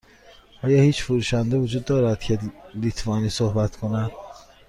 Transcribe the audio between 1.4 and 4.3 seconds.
وجود دارد که لیتوانی صحبت کند؟